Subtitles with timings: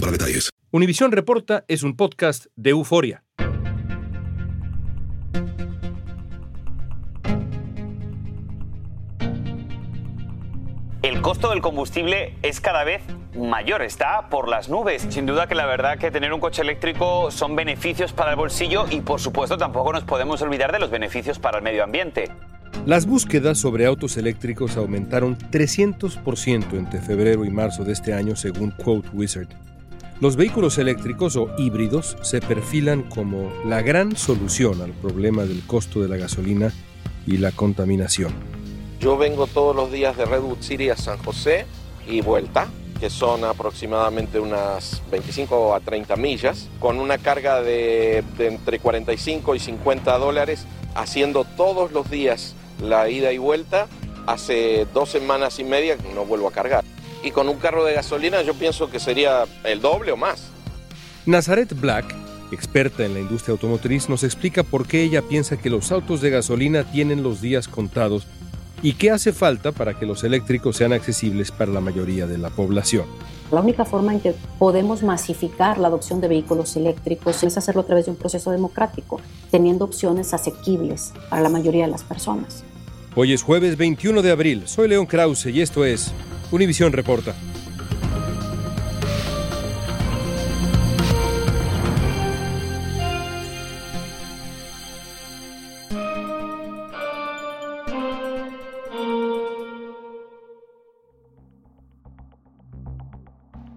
[0.00, 0.50] para detalles.
[0.70, 3.24] Univisión Reporta es un podcast de euforia.
[11.00, 13.02] El costo del combustible es cada vez
[13.34, 15.06] mayor, está por las nubes.
[15.10, 18.86] Sin duda que la verdad que tener un coche eléctrico son beneficios para el bolsillo
[18.90, 22.28] y por supuesto tampoco nos podemos olvidar de los beneficios para el medio ambiente.
[22.86, 28.70] Las búsquedas sobre autos eléctricos aumentaron 300% entre febrero y marzo de este año según
[28.70, 29.48] Quote Wizard.
[30.20, 36.00] Los vehículos eléctricos o híbridos se perfilan como la gran solución al problema del costo
[36.00, 36.72] de la gasolina
[37.26, 38.32] y la contaminación.
[39.00, 41.66] Yo vengo todos los días de Redwood City a San José
[42.08, 48.48] y vuelta, que son aproximadamente unas 25 a 30 millas, con una carga de, de
[48.48, 53.86] entre 45 y 50 dólares, haciendo todos los días la ida y vuelta.
[54.26, 56.84] Hace dos semanas y media no vuelvo a cargar
[57.22, 60.48] y con un carro de gasolina yo pienso que sería el doble o más.
[61.26, 62.14] Nazaret Black,
[62.52, 66.30] experta en la industria automotriz, nos explica por qué ella piensa que los autos de
[66.30, 68.26] gasolina tienen los días contados
[68.82, 72.50] y qué hace falta para que los eléctricos sean accesibles para la mayoría de la
[72.50, 73.06] población.
[73.50, 77.86] La única forma en que podemos masificar la adopción de vehículos eléctricos es hacerlo a
[77.86, 82.62] través de un proceso democrático, teniendo opciones asequibles para la mayoría de las personas.
[83.14, 86.12] Hoy es jueves 21 de abril, soy León Krause y esto es
[86.50, 87.34] Univisión reporta.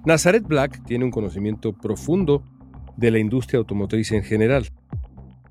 [0.03, 2.43] Nazaret Black tiene un conocimiento profundo
[2.97, 4.67] de la industria automotriz en general.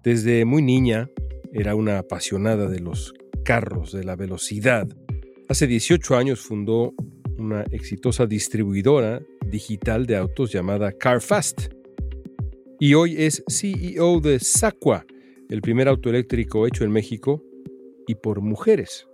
[0.03, 1.09] Desde muy niña
[1.53, 4.89] era una apasionada de los carros, de la velocidad.
[5.49, 6.95] Hace 18 años fundó
[7.39, 11.73] una exitosa distribuidora digital de autos llamada CarFast.
[12.81, 15.07] Y hoy es CEO de Sacua,
[15.49, 17.43] el primer auto eléctrico hecho en México
[18.07, 19.10] y por mujeres.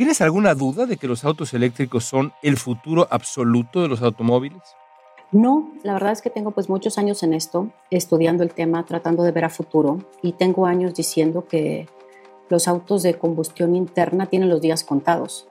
[0.00, 4.62] ¿Tienes alguna duda de que los autos eléctricos son el futuro absoluto de los automóviles?
[5.30, 9.24] No, la verdad es que tengo pues muchos años en esto, estudiando el tema, tratando
[9.24, 11.86] de ver a futuro y tengo años diciendo que
[12.48, 15.46] los autos de combustión interna tienen los días contados.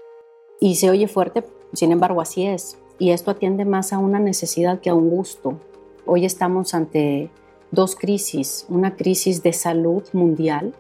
[0.60, 2.80] Y se oye fuerte, sin embargo así es.
[2.98, 5.60] Y esto atiende más a una necesidad que a un gusto.
[6.08, 7.30] Hoy estamos ante
[7.70, 10.74] dos crisis, una crisis de salud mundial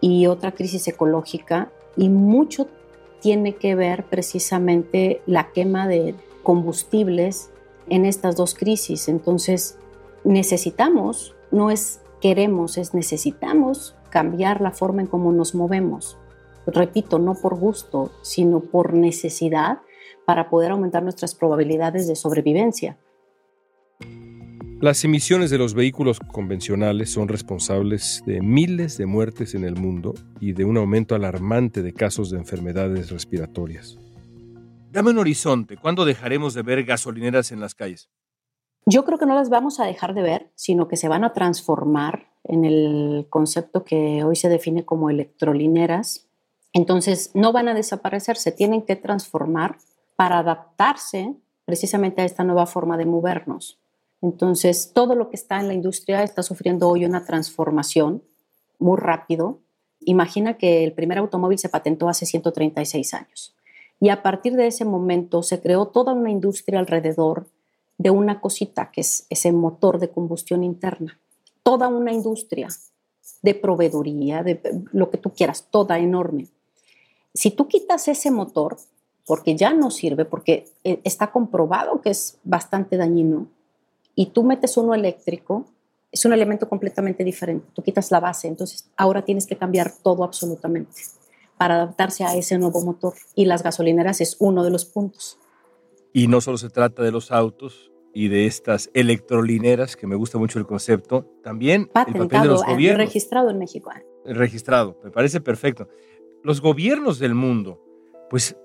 [0.00, 2.66] y otra crisis ecológica y mucho
[3.26, 6.14] tiene que ver precisamente la quema de
[6.44, 7.50] combustibles
[7.88, 9.08] en estas dos crisis.
[9.08, 9.80] Entonces,
[10.22, 16.18] necesitamos, no es queremos, es necesitamos cambiar la forma en cómo nos movemos
[16.66, 19.78] repito, no por gusto, sino por necesidad
[20.24, 22.98] para poder aumentar nuestras probabilidades de sobrevivencia.
[24.80, 30.14] Las emisiones de los vehículos convencionales son responsables de miles de muertes en el mundo
[30.38, 33.98] y de un aumento alarmante de casos de enfermedades respiratorias.
[34.92, 38.10] Dame un horizonte, ¿cuándo dejaremos de ver gasolineras en las calles?
[38.84, 41.32] Yo creo que no las vamos a dejar de ver, sino que se van a
[41.32, 46.26] transformar en el concepto que hoy se define como electrolineras,
[46.76, 49.78] entonces, no van a desaparecer, se tienen que transformar
[50.14, 51.34] para adaptarse
[51.64, 53.80] precisamente a esta nueva forma de movernos.
[54.22, 58.22] Entonces, todo lo que está en la industria está sufriendo hoy una transformación
[58.78, 59.60] muy rápido.
[60.00, 63.56] Imagina que el primer automóvil se patentó hace 136 años
[64.00, 67.48] y a partir de ese momento se creó toda una industria alrededor
[67.98, 71.18] de una cosita que es ese motor de combustión interna.
[71.62, 72.68] Toda una industria
[73.42, 74.60] de proveeduría, de
[74.92, 76.48] lo que tú quieras, toda enorme.
[77.34, 78.76] Si tú quitas ese motor,
[79.26, 83.48] porque ya no sirve, porque eh, está comprobado que es bastante dañino,
[84.16, 85.66] y tú metes uno eléctrico,
[86.10, 87.68] es un elemento completamente diferente.
[87.72, 91.02] Tú quitas la base, entonces ahora tienes que cambiar todo absolutamente
[91.56, 93.14] para adaptarse a ese nuevo motor.
[93.36, 95.38] Y las gasolineras es uno de los puntos.
[96.12, 100.38] Y no solo se trata de los autos y de estas electrolineras, que me gusta
[100.38, 103.06] mucho el concepto, también el papel de los eh, gobiernos.
[103.06, 103.92] registrado en México.
[104.24, 105.86] Registrado, me parece perfecto
[106.46, 107.82] los gobiernos del mundo,
[108.30, 108.56] pues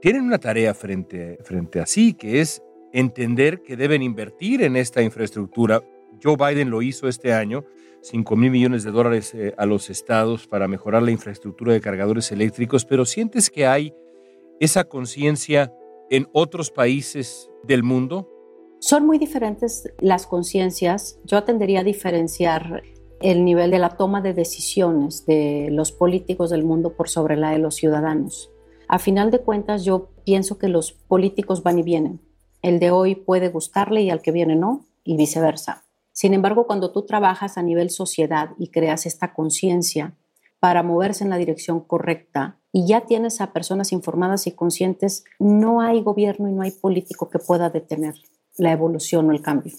[0.00, 2.62] tienen una tarea frente, frente a sí, que es
[2.92, 5.82] entender que deben invertir en esta infraestructura.
[6.22, 7.64] Joe Biden lo hizo este año,
[8.02, 12.32] 5 mil millones de dólares eh, a los estados para mejorar la infraestructura de cargadores
[12.32, 13.94] eléctricos, pero sientes que hay
[14.60, 15.72] esa conciencia
[16.10, 18.28] en otros países del mundo?
[18.80, 21.18] Son muy diferentes las conciencias.
[21.24, 22.82] Yo tendería a diferenciar
[23.20, 27.50] el nivel de la toma de decisiones de los políticos del mundo por sobre la
[27.50, 28.52] de los ciudadanos.
[28.86, 32.20] A final de cuentas, yo pienso que los políticos van y vienen.
[32.62, 35.84] El de hoy puede gustarle y al que viene no, y viceversa.
[36.12, 40.14] Sin embargo, cuando tú trabajas a nivel sociedad y creas esta conciencia
[40.58, 45.80] para moverse en la dirección correcta y ya tienes a personas informadas y conscientes, no
[45.80, 48.14] hay gobierno y no hay político que pueda detener
[48.56, 49.74] la evolución o el cambio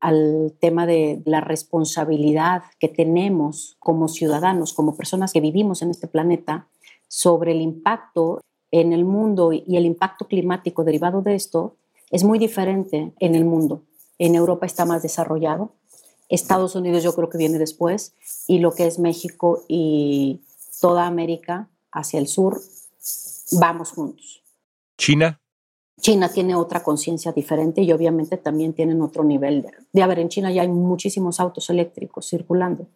[0.00, 6.08] al tema de la responsabilidad que tenemos como ciudadanos, como personas que vivimos en este
[6.08, 6.68] planeta,
[7.06, 8.40] sobre el impacto
[8.70, 11.76] en el mundo y el impacto climático derivado de esto,
[12.10, 13.84] es muy diferente en el mundo.
[14.18, 15.72] En Europa está más desarrollado,
[16.30, 18.14] Estados Unidos yo creo que viene después,
[18.46, 20.40] y lo que es México y
[20.80, 22.60] toda América hacia el sur,
[23.52, 24.42] vamos juntos.
[24.96, 25.40] China.
[26.00, 30.20] China tiene otra conciencia diferente y obviamente también tienen otro nivel de, de, a ver,
[30.20, 32.86] en China ya hay muchísimos autos eléctricos circulando.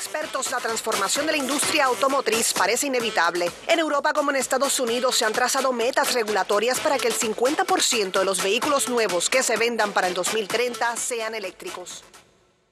[0.00, 3.48] Expertos, la transformación de la industria automotriz parece inevitable.
[3.68, 8.18] En Europa como en Estados Unidos se han trazado metas regulatorias para que el 50%
[8.18, 12.02] de los vehículos nuevos que se vendan para el 2030 sean eléctricos.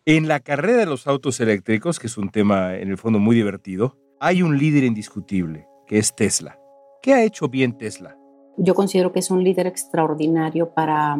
[0.06, 3.36] En la carrera de los autos eléctricos, que es un tema en el fondo muy
[3.36, 6.58] divertido, hay un líder indiscutible, que es Tesla.
[7.02, 8.16] ¿Qué ha hecho bien Tesla?
[8.58, 11.16] yo considero que es un líder extraordinario para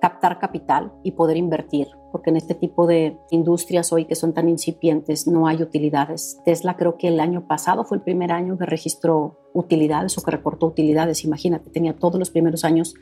[0.00, 4.48] captar capital y poder invertir, porque en este tipo de industrias hoy que son tan
[4.48, 6.40] incipientes no hay utilidades.
[6.44, 10.30] Tesla creo que el año pasado fue el primer año que registró utilidades o que
[10.30, 11.24] reportó utilidades.
[11.24, 12.94] Imagínate, tenía todos los primeros años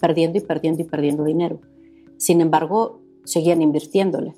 [0.00, 1.60] perdiendo y perdiendo y perdiendo dinero.
[2.18, 4.34] Sin embargo, seguían invirtiéndole.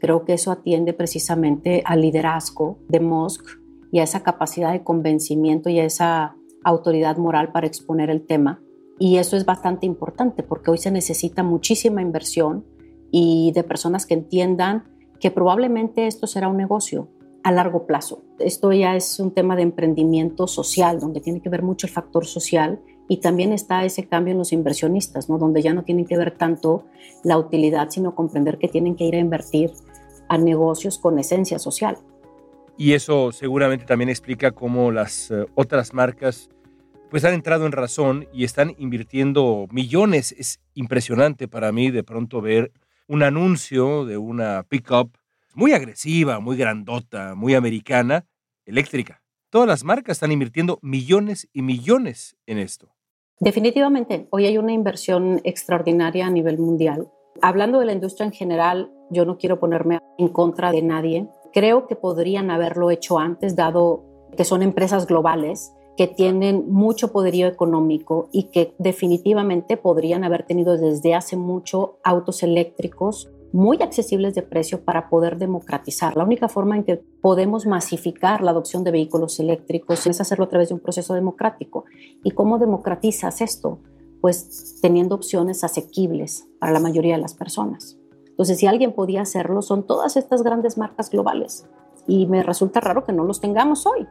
[0.00, 3.44] Creo que eso atiende precisamente al liderazgo de Musk
[3.90, 8.60] y a esa capacidad de convencimiento y a esa autoridad moral para exponer el tema.
[8.98, 12.64] Y eso es bastante importante porque hoy se necesita muchísima inversión
[13.10, 14.84] y de personas que entiendan
[15.20, 17.08] que probablemente esto será un negocio
[17.42, 18.22] a largo plazo.
[18.38, 22.26] Esto ya es un tema de emprendimiento social, donde tiene que ver mucho el factor
[22.26, 25.38] social y también está ese cambio en los inversionistas, ¿no?
[25.38, 26.84] donde ya no tienen que ver tanto
[27.24, 29.72] la utilidad, sino comprender que tienen que ir a invertir
[30.28, 31.96] a negocios con esencia social.
[32.76, 36.50] Y eso seguramente también explica cómo las eh, otras marcas
[37.10, 40.32] pues han entrado en razón y están invirtiendo millones.
[40.32, 42.72] Es impresionante para mí de pronto ver
[43.06, 45.16] un anuncio de una pickup
[45.54, 48.26] muy agresiva, muy grandota, muy americana,
[48.66, 49.22] eléctrica.
[49.50, 52.94] Todas las marcas están invirtiendo millones y millones en esto.
[53.40, 57.08] Definitivamente, hoy hay una inversión extraordinaria a nivel mundial.
[57.40, 61.86] Hablando de la industria en general, yo no quiero ponerme en contra de nadie, Creo
[61.86, 64.04] que podrían haberlo hecho antes, dado
[64.36, 70.76] que son empresas globales que tienen mucho poderío económico y que definitivamente podrían haber tenido
[70.76, 76.16] desde hace mucho autos eléctricos muy accesibles de precio para poder democratizar.
[76.16, 80.48] La única forma en que podemos masificar la adopción de vehículos eléctricos es hacerlo a
[80.48, 81.84] través de un proceso democrático.
[82.22, 83.80] ¿Y cómo democratizas esto?
[84.20, 87.98] Pues teniendo opciones asequibles para la mayoría de las personas.
[88.28, 91.66] Entonces, si alguien podía hacerlo, son todas estas grandes marcas globales.
[92.06, 94.06] Y me resulta raro que no los tengamos hoy,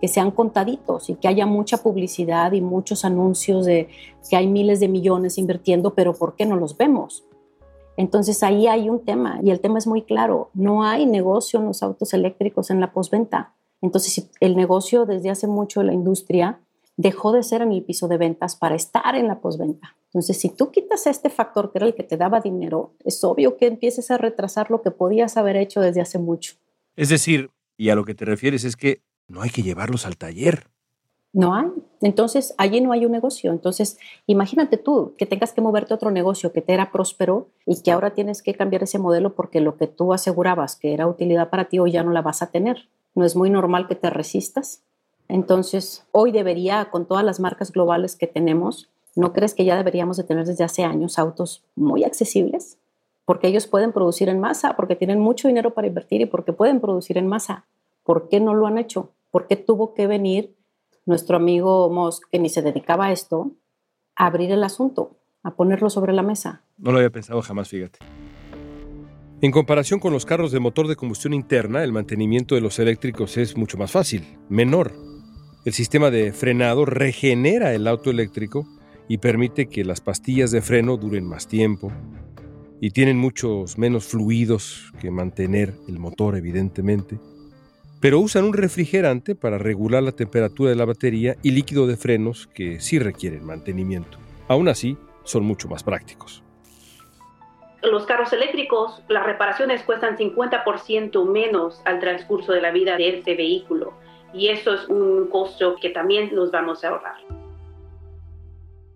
[0.00, 3.88] que sean contaditos y que haya mucha publicidad y muchos anuncios de
[4.28, 7.24] que hay miles de millones invirtiendo, pero ¿por qué no los vemos?
[7.96, 10.50] Entonces ahí hay un tema y el tema es muy claro.
[10.54, 13.54] No hay negocio en los autos eléctricos en la postventa.
[13.80, 16.60] Entonces el negocio desde hace mucho la industria
[16.96, 19.96] dejó de ser en el piso de ventas para estar en la postventa.
[20.06, 23.56] Entonces, si tú quitas este factor que era el que te daba dinero, es obvio
[23.58, 26.54] que empieces a retrasar lo que podías haber hecho desde hace mucho.
[26.96, 30.16] Es decir, y a lo que te refieres es que no hay que llevarlos al
[30.16, 30.68] taller.
[31.32, 31.66] No hay.
[32.00, 33.50] Entonces, allí no hay un negocio.
[33.50, 37.82] Entonces, imagínate tú que tengas que moverte a otro negocio que te era próspero y
[37.82, 41.50] que ahora tienes que cambiar ese modelo porque lo que tú asegurabas que era utilidad
[41.50, 42.88] para ti hoy ya no la vas a tener.
[43.14, 44.82] ¿No es muy normal que te resistas?
[45.28, 50.16] Entonces, hoy debería, con todas las marcas globales que tenemos, ¿no crees que ya deberíamos
[50.16, 52.78] de tener desde hace años autos muy accesibles?
[53.24, 56.80] Porque ellos pueden producir en masa, porque tienen mucho dinero para invertir y porque pueden
[56.80, 57.66] producir en masa.
[58.04, 59.10] ¿Por qué no lo han hecho?
[59.36, 60.56] ¿Por qué tuvo que venir
[61.04, 63.54] nuestro amigo Musk, que ni se dedicaba a esto,
[64.16, 66.64] a abrir el asunto, a ponerlo sobre la mesa?
[66.78, 67.98] No lo había pensado jamás, fíjate.
[69.42, 73.36] En comparación con los carros de motor de combustión interna, el mantenimiento de los eléctricos
[73.36, 74.94] es mucho más fácil, menor.
[75.66, 78.66] El sistema de frenado regenera el auto eléctrico
[79.06, 81.92] y permite que las pastillas de freno duren más tiempo
[82.80, 87.20] y tienen muchos menos fluidos que mantener el motor, evidentemente.
[88.00, 92.46] Pero usan un refrigerante para regular la temperatura de la batería y líquido de frenos
[92.46, 94.18] que sí requieren mantenimiento.
[94.48, 96.42] Aún así, son mucho más prácticos.
[97.82, 103.34] Los carros eléctricos, las reparaciones cuestan 50% menos al transcurso de la vida de este
[103.34, 103.94] vehículo
[104.34, 107.16] y eso es un costo que también nos vamos a ahorrar.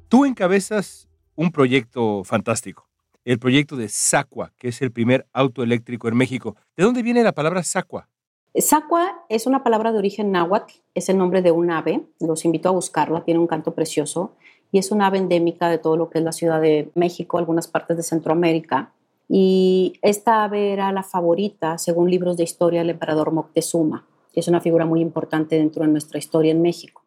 [0.09, 2.89] Tú encabezas un proyecto fantástico,
[3.25, 6.57] el proyecto de Sacua, que es el primer auto eléctrico en México.
[6.77, 8.09] ¿De dónde viene la palabra Sacua?
[8.57, 12.69] Sacua es una palabra de origen náhuatl, es el nombre de un ave, los invito
[12.69, 14.33] a buscarla, tiene un canto precioso
[14.73, 17.69] y es una ave endémica de todo lo que es la Ciudad de México, algunas
[17.69, 18.93] partes de Centroamérica.
[19.29, 24.49] Y esta ave era la favorita, según libros de historia, del emperador Moctezuma, que es
[24.49, 27.05] una figura muy importante dentro de nuestra historia en México.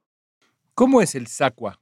[0.75, 1.79] ¿Cómo es el Sacua?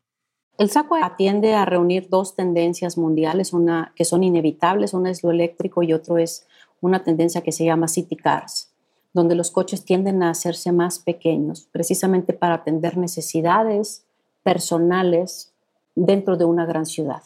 [0.57, 5.31] El Sacua atiende a reunir dos tendencias mundiales, una que son inevitables, una es lo
[5.31, 6.47] eléctrico y otro es
[6.81, 8.70] una tendencia que se llama city cars,
[9.13, 14.05] donde los coches tienden a hacerse más pequeños, precisamente para atender necesidades
[14.43, 15.53] personales
[15.95, 17.23] dentro de una gran ciudad.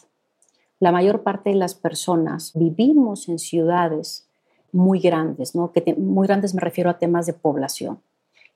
[0.78, 4.28] La mayor parte de las personas vivimos en ciudades
[4.72, 5.72] muy grandes, ¿no?
[5.72, 8.00] Que muy grandes me refiero a temas de población,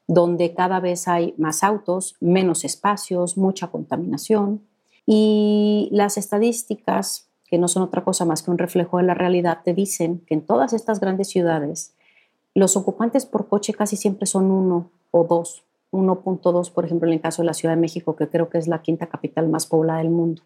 [0.07, 4.63] donde cada vez hay más autos, menos espacios, mucha contaminación
[5.07, 9.61] y las estadísticas, que no son otra cosa más que un reflejo de la realidad,
[9.65, 11.95] te dicen que en todas estas grandes ciudades
[12.61, 17.21] los ocupantes por coche casi siempre son uno o dos 1.2, por ejemplo, en el
[17.21, 19.99] caso de la Ciudad de México, que creo que es la quinta capital más poblada
[19.99, 20.43] del mundo.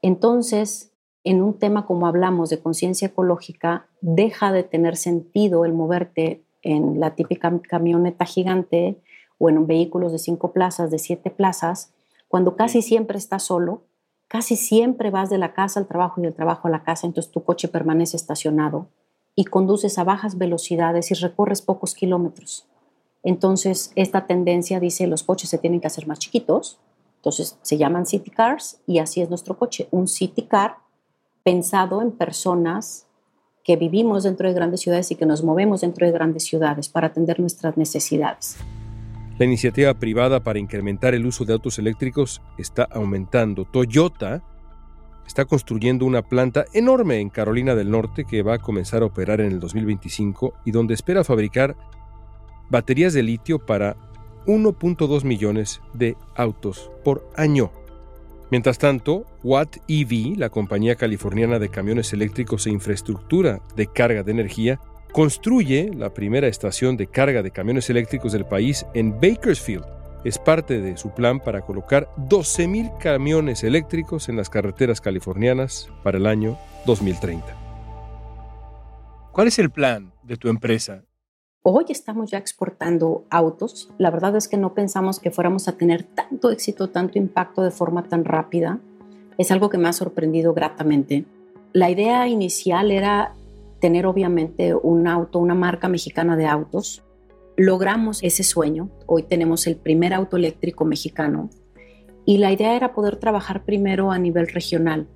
[0.00, 0.92] Entonces,
[1.24, 6.98] en un tema como hablamos de conciencia ecológica, deja de tener sentido el moverte en
[6.98, 9.00] la típica camioneta gigante
[9.38, 11.92] o en vehículos de cinco plazas, de siete plazas,
[12.28, 13.82] cuando casi siempre estás solo,
[14.26, 17.30] casi siempre vas de la casa al trabajo y del trabajo a la casa, entonces
[17.30, 18.88] tu coche permanece estacionado
[19.34, 22.66] y conduces a bajas velocidades y recorres pocos kilómetros.
[23.22, 26.78] Entonces, esta tendencia dice los coches se tienen que hacer más chiquitos,
[27.16, 30.78] entonces se llaman city cars y así es nuestro coche, un city car
[31.44, 33.06] pensado en personas
[33.64, 37.08] que vivimos dentro de grandes ciudades y que nos movemos dentro de grandes ciudades para
[37.08, 38.56] atender nuestras necesidades.
[39.38, 43.64] La iniciativa privada para incrementar el uso de autos eléctricos está aumentando.
[43.64, 44.42] Toyota
[45.26, 49.40] está construyendo una planta enorme en Carolina del Norte que va a comenzar a operar
[49.40, 51.76] en el 2025 y donde espera fabricar
[52.70, 53.96] baterías de litio para
[54.46, 57.70] 1.2 millones de autos por año.
[58.50, 64.32] Mientras tanto, Watt EV, la compañía californiana de camiones eléctricos e infraestructura de carga de
[64.32, 64.80] energía,
[65.12, 69.84] construye la primera estación de carga de camiones eléctricos del país en Bakersfield.
[70.24, 76.18] Es parte de su plan para colocar 12.000 camiones eléctricos en las carreteras californianas para
[76.18, 77.44] el año 2030.
[79.32, 81.04] ¿Cuál es el plan de tu empresa
[81.64, 83.88] Hoy estamos ya exportando autos.
[83.96, 87.70] La verdad es que no pensamos que fuéramos a tener tanto éxito, tanto impacto de
[87.70, 88.80] forma tan rápida.
[89.38, 91.24] Es algo que me ha sorprendido gratamente.
[91.72, 93.34] La idea inicial era
[93.78, 97.04] tener obviamente un auto, una marca mexicana de autos.
[97.56, 98.90] Logramos ese sueño.
[99.06, 101.50] Hoy tenemos el primer auto eléctrico mexicano.
[102.24, 105.08] Y la idea era poder trabajar primero a nivel regional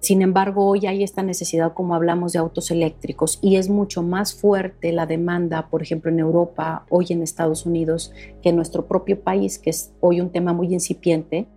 [0.00, 4.32] sin embargo, hoy hay esta necesidad, como hablamos, de autos eléctricos y es mucho más
[4.32, 9.20] fuerte la demanda, por ejemplo, en Europa, hoy en Estados Unidos, que en nuestro propio
[9.20, 11.48] país, que es hoy un tema muy incipiente.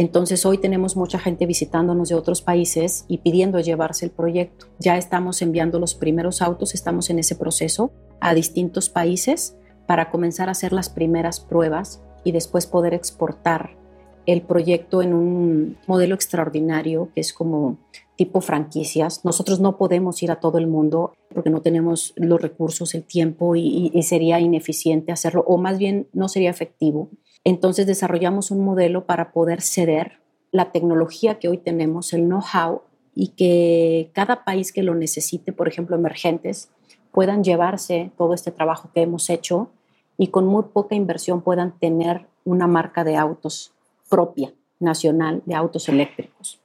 [0.00, 4.64] Entonces hoy tenemos mucha gente visitándonos de otros países y pidiendo llevarse el proyecto.
[4.78, 10.48] Ya estamos enviando los primeros autos, estamos en ese proceso a distintos países para comenzar
[10.48, 13.76] a hacer las primeras pruebas y después poder exportar
[14.24, 17.76] el proyecto en un modelo extraordinario que es como
[18.16, 19.24] tipo franquicias.
[19.24, 23.56] Nosotros no podemos ir a todo el mundo porque no tenemos los recursos, el tiempo
[23.56, 27.10] y, sería ineficiente hacerlo o más bien no sería efectivo.
[27.44, 30.20] Entonces desarrollamos un modelo para poder ceder
[30.52, 32.82] la tecnología que hoy tenemos, el know-how
[33.14, 36.70] y que cada país que lo necesite, por ejemplo, emergentes,
[37.12, 39.70] puedan llevarse todo este trabajo que hemos hecho
[40.18, 43.72] y con muy poca inversión puedan tener una marca de autos
[44.08, 46.60] propia nacional de autos eléctricos.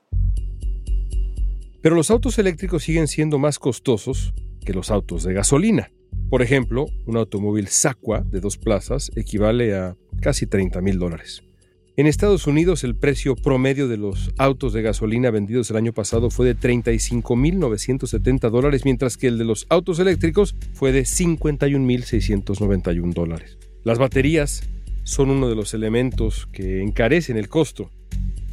[1.81, 4.33] Pero los autos eléctricos siguen siendo más costosos
[4.65, 5.91] que los autos de gasolina.
[6.29, 11.43] Por ejemplo, un automóvil Sacua de dos plazas equivale a casi 30 mil dólares.
[11.97, 16.29] En Estados Unidos el precio promedio de los autos de gasolina vendidos el año pasado
[16.29, 23.57] fue de 35.970 dólares, mientras que el de los autos eléctricos fue de 51.691 dólares.
[23.85, 24.67] Las baterías
[25.03, 27.89] son uno de los elementos que encarecen el costo.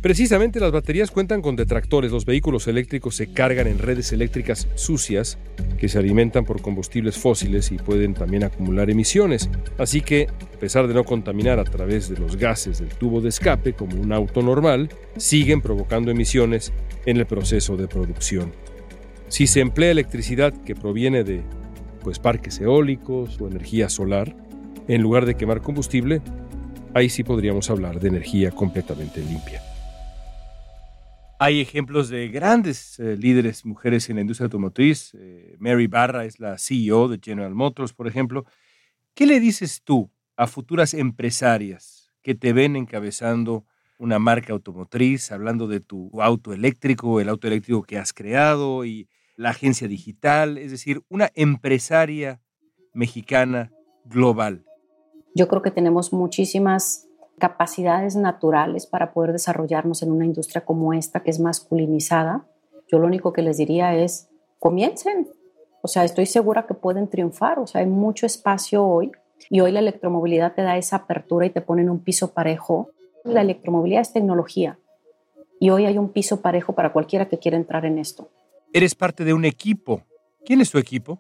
[0.02, 2.11] Precisamente las baterías cuentan con detractores.
[2.11, 5.38] Los vehículos eléctricos se cargan en redes eléctricas sucias
[5.78, 9.49] que se alimentan por combustibles fósiles y pueden también acumular emisiones.
[9.78, 13.28] Así que, a pesar de no contaminar a través de los gases del tubo de
[13.28, 16.73] escape como un auto normal, siguen provocando emisiones
[17.06, 18.52] en el proceso de producción.
[19.28, 21.42] Si se emplea electricidad que proviene de
[22.02, 24.35] pues parques eólicos o energía solar,
[24.88, 26.23] en lugar de quemar combustible,
[26.92, 29.62] ahí sí podríamos hablar de energía completamente limpia.
[31.44, 35.12] Hay ejemplos de grandes eh, líderes mujeres en la industria automotriz.
[35.14, 38.44] Eh, Mary Barra es la CEO de General Motors, por ejemplo.
[39.12, 43.64] ¿Qué le dices tú a futuras empresarias que te ven encabezando
[43.99, 49.08] una marca automotriz, hablando de tu auto eléctrico, el auto eléctrico que has creado y
[49.34, 52.40] la agencia digital, es decir, una empresaria
[52.92, 53.72] mexicana
[54.04, 54.64] global?
[55.34, 57.08] Yo creo que tenemos muchísimas
[57.42, 62.46] capacidades naturales para poder desarrollarnos en una industria como esta que es masculinizada,
[62.87, 64.28] yo lo único que les diría es,
[64.61, 65.26] comiencen.
[65.82, 67.58] O sea, estoy segura que pueden triunfar.
[67.58, 69.11] O sea, hay mucho espacio hoy
[69.50, 72.90] y hoy la electromovilidad te da esa apertura y te pone en un piso parejo.
[73.25, 74.78] La electromovilidad es tecnología
[75.58, 78.30] y hoy hay un piso parejo para cualquiera que quiera entrar en esto.
[78.72, 80.02] Eres parte de un equipo.
[80.44, 81.18] ¿Quién es tu equipo?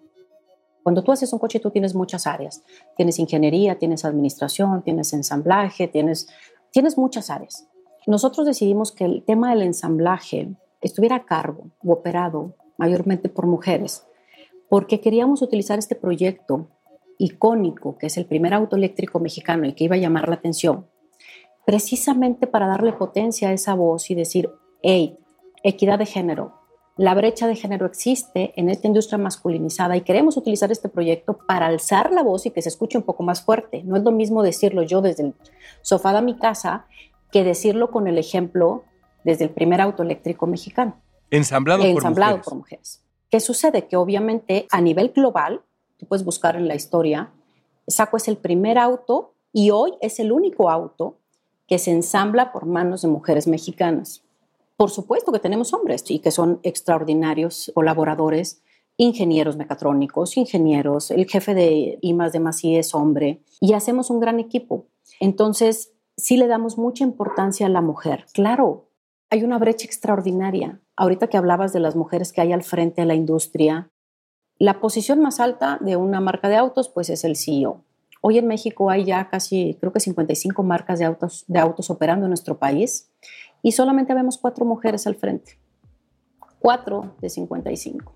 [0.82, 2.62] Cuando tú haces un coche, tú tienes muchas áreas.
[2.96, 6.28] Tienes ingeniería, tienes administración, tienes ensamblaje, tienes,
[6.70, 7.68] tienes muchas áreas.
[8.06, 14.04] Nosotros decidimos que el tema del ensamblaje estuviera a cargo o operado mayormente por mujeres,
[14.68, 16.68] porque queríamos utilizar este proyecto
[17.18, 20.86] icónico, que es el primer auto eléctrico mexicano y que iba a llamar la atención,
[21.64, 24.50] precisamente para darle potencia a esa voz y decir,
[24.82, 25.16] hey,
[25.62, 26.61] equidad de género,
[26.96, 31.66] la brecha de género existe en esta industria masculinizada y queremos utilizar este proyecto para
[31.66, 33.82] alzar la voz y que se escuche un poco más fuerte.
[33.82, 35.34] No es lo mismo decirlo yo desde el
[35.80, 36.86] sofá de mi casa
[37.30, 38.84] que decirlo con el ejemplo
[39.24, 40.96] desde el primer auto eléctrico mexicano.
[41.30, 42.44] Ensamblado, Ensamblado por, mujeres.
[42.44, 43.02] por mujeres.
[43.30, 43.88] ¿Qué sucede?
[43.88, 45.62] Que obviamente a nivel global,
[45.96, 47.30] tú puedes buscar en la historia,
[47.86, 51.18] Saco es el primer auto y hoy es el único auto
[51.66, 54.21] que se ensambla por manos de mujeres mexicanas.
[54.82, 58.64] Por supuesto que tenemos hombres y que son extraordinarios colaboradores,
[58.96, 64.40] ingenieros mecatrónicos, ingenieros, el jefe de IMAS de Masí es hombre y hacemos un gran
[64.40, 64.88] equipo.
[65.20, 68.26] Entonces, sí le damos mucha importancia a la mujer.
[68.34, 68.88] Claro,
[69.30, 70.80] hay una brecha extraordinaria.
[70.96, 73.92] Ahorita que hablabas de las mujeres que hay al frente de la industria,
[74.58, 77.84] la posición más alta de una marca de autos pues es el CEO.
[78.20, 82.26] Hoy en México hay ya casi, creo que 55 marcas de autos, de autos operando
[82.26, 83.11] en nuestro país
[83.62, 85.58] y solamente vemos cuatro mujeres al frente.
[86.58, 88.12] Cuatro de 55.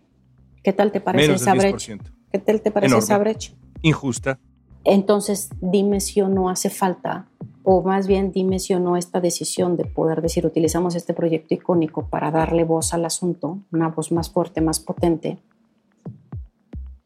[0.63, 1.97] ¿Qué tal te parece esa brecha?
[2.31, 3.53] ¿Qué tal te parece esa brecha?
[3.83, 4.39] Injusta.
[4.85, 7.29] Entonces, dime si o no hace falta,
[7.65, 11.55] o más bien dime si o no esta decisión de poder decir, utilizamos este proyecto
[11.55, 15.39] icónico para darle voz al asunto, una voz más fuerte, más potente.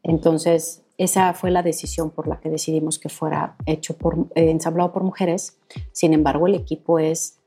[0.03, 4.91] Entonces, esa fue la decisión por la que decidimos que fuera hecho por, eh, ensamblado
[4.91, 5.57] por mujeres.
[5.91, 7.40] Sin embargo, el equipo es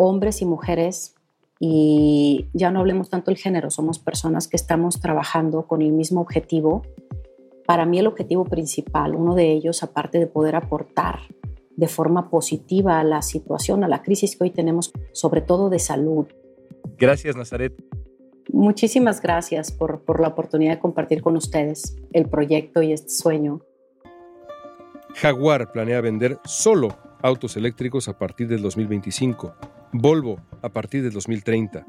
[0.00, 1.14] hombres y mujeres,
[1.58, 6.22] y ya no hablemos tanto del género, somos personas que estamos trabajando con el mismo
[6.22, 6.82] objetivo.
[7.66, 11.20] Para mí el objetivo principal, uno de ellos, aparte de poder aportar
[11.76, 15.78] de forma positiva a la situación, a la crisis que hoy tenemos, sobre todo de
[15.78, 16.26] salud.
[16.98, 17.74] Gracias, Nazaret.
[18.50, 23.60] Muchísimas gracias por, por la oportunidad de compartir con ustedes el proyecto y este sueño.
[25.14, 26.88] Jaguar planea vender solo
[27.20, 29.54] autos eléctricos a partir del 2025
[29.92, 31.84] Volvo a partir del 2030.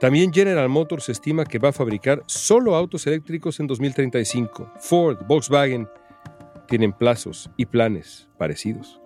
[0.00, 4.72] También General Motors estima que va a fabricar solo autos eléctricos en 2035.
[4.80, 5.88] Ford, Volkswagen
[6.66, 9.00] tienen plazos y planes parecidos.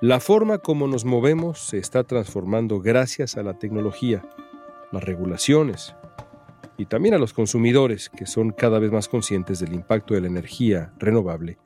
[0.00, 4.22] La forma como nos movemos se está transformando gracias a la tecnología,
[4.92, 5.96] las regulaciones
[6.76, 10.28] y también a los consumidores que son cada vez más conscientes del impacto de la
[10.28, 11.58] energía renovable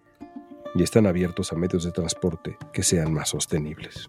[0.75, 4.09] y están abiertos a medios de transporte que sean más sostenibles.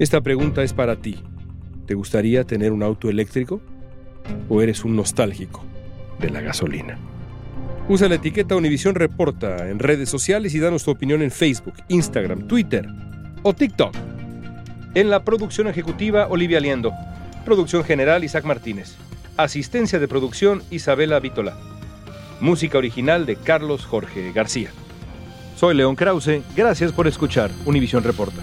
[0.00, 1.18] Esta pregunta es para ti.
[1.84, 3.60] ¿Te gustaría tener un auto eléctrico?
[4.48, 5.62] ¿O eres un nostálgico
[6.18, 6.96] de la gasolina?
[7.86, 12.48] Usa la etiqueta Univisión Reporta en redes sociales y danos tu opinión en Facebook, Instagram,
[12.48, 12.88] Twitter
[13.42, 13.94] o TikTok.
[14.94, 16.94] En la producción ejecutiva, Olivia Liendo.
[17.44, 18.96] Producción general, Isaac Martínez.
[19.36, 21.58] Asistencia de producción, Isabela Vítola.
[22.40, 24.70] Música original de Carlos Jorge García.
[25.56, 26.40] Soy León Krause.
[26.56, 28.42] Gracias por escuchar Univisión Reporta.